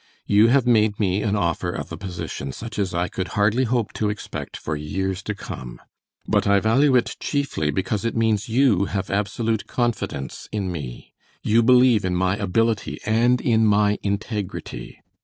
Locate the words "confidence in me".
9.67-11.13